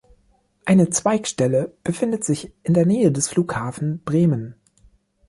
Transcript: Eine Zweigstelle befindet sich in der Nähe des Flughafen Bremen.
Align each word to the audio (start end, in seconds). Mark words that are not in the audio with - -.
Eine 0.65 0.89
Zweigstelle 0.89 1.75
befindet 1.83 2.23
sich 2.23 2.51
in 2.63 2.73
der 2.73 2.87
Nähe 2.87 3.11
des 3.11 3.27
Flughafen 3.27 4.01
Bremen. 4.03 4.55